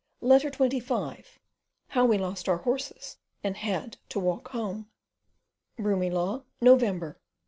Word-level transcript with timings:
Letter 0.19 0.49
XXV: 0.49 1.25
How 1.89 2.05
We 2.07 2.17
lost 2.17 2.49
our 2.49 2.57
horses 2.57 3.17
and 3.43 3.55
had 3.55 3.97
to 4.09 4.19
walk 4.19 4.47
home. 4.47 4.89
Broomielaw, 5.77 6.41
November 6.59 7.05
1868. 7.21 7.25